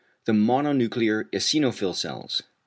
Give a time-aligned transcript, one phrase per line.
[0.25, 2.41] =The mononuclear eosinophil cells.